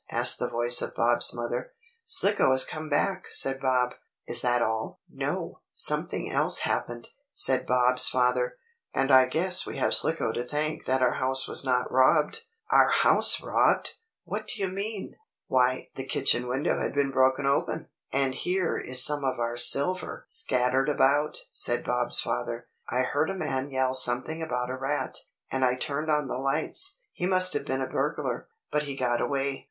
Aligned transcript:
asked 0.09 0.39
the 0.39 0.49
voice 0.49 0.81
of 0.81 0.95
Bob's 0.95 1.31
mother. 1.31 1.73
"Slicko 2.05 2.53
has 2.53 2.65
come 2.65 2.89
back," 2.89 3.27
said 3.29 3.59
Bob. 3.59 3.93
"Is 4.25 4.41
that 4.41 4.59
all?" 4.63 4.99
"No, 5.07 5.59
something 5.73 6.27
else 6.31 6.61
happened," 6.61 7.09
said 7.31 7.67
Bob's 7.67 8.09
father, 8.09 8.57
"and 8.95 9.11
I 9.11 9.27
guess 9.27 9.67
we 9.67 9.77
have 9.77 9.93
Slicko 9.93 10.31
to 10.31 10.43
thank 10.43 10.85
that 10.87 11.03
our 11.03 11.13
house 11.21 11.47
was 11.47 11.63
not 11.63 11.91
robbed." 11.91 12.41
"Our 12.71 12.89
house 12.89 13.41
robbed! 13.43 13.93
What 14.23 14.47
do 14.47 14.63
you 14.63 14.69
mean?" 14.69 15.17
"Why 15.45 15.91
the 15.93 16.07
kitchen 16.07 16.47
window 16.47 16.79
has 16.79 16.93
been 16.93 17.11
broken 17.11 17.45
open, 17.45 17.87
and 18.11 18.33
here 18.33 18.79
is 18.79 19.05
some 19.05 19.23
of 19.23 19.37
our 19.37 19.55
silver 19.55 20.25
scattered 20.25 20.89
about," 20.89 21.37
said 21.51 21.85
Bob's 21.85 22.19
father. 22.19 22.65
"I 22.89 23.01
heard 23.03 23.29
a 23.29 23.35
man 23.35 23.69
yell 23.69 23.93
something 23.93 24.41
about 24.41 24.71
a 24.71 24.75
rat, 24.75 25.19
and 25.51 25.63
I 25.63 25.75
turned 25.75 26.09
on 26.09 26.27
the 26.27 26.39
lights. 26.39 26.97
He 27.13 27.27
must 27.27 27.53
have 27.53 27.65
been 27.67 27.83
a 27.83 27.87
burglar, 27.87 28.47
but 28.71 28.81
he 28.85 28.95
got 28.95 29.21
away." 29.21 29.59